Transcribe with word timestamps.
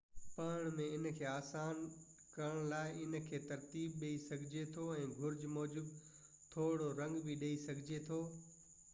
پڙهڻ 0.35 0.71
۾ 0.83 0.85
ان 0.93 1.03
کي 1.17 1.25
آسان 1.31 1.81
ڪرن 2.35 2.63
لاءِ 2.71 2.95
ان 3.03 3.17
کي 3.25 3.39
ترتيب 3.51 3.99
ڏئي 4.05 4.15
سگھجي 4.23 4.63
ٿو 4.77 4.87
۽ 4.95 5.05
گهرج 5.19 5.45
موجب 5.57 5.91
ٿورڙو 6.55 6.89
رنگ 7.01 7.21
به 7.29 7.37
ڏئي 7.45 7.61
سگهجي 7.67 8.01
ٿو 8.09 8.19